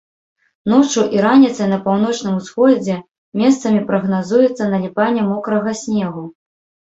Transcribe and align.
Ноччу 0.71 1.01
і 1.15 1.19
раніцай 1.25 1.67
па 1.73 1.77
паўночным 1.87 2.39
усходзе 2.41 2.95
месцамі 3.41 3.83
прагназуецца 3.91 4.63
наліпанне 4.73 5.21
мокрага 5.31 5.71
снегу. 5.85 6.23